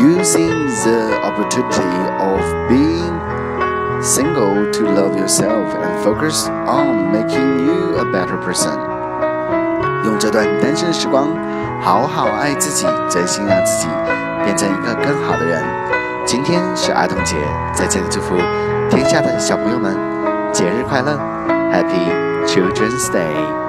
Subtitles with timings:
[0.00, 3.16] using the opportunity of being
[4.02, 8.76] single to love yourself and focus on making you a better person
[10.04, 11.28] 用这段单身时光
[11.80, 13.88] 好好爱自己真心让自己
[14.44, 15.62] 变成一个更好的人
[16.26, 17.36] 今天是儿童节
[17.72, 18.36] 在这里祝福
[18.90, 19.96] 天下的小朋友们
[20.52, 21.18] 节日快乐
[21.72, 23.65] happy children's day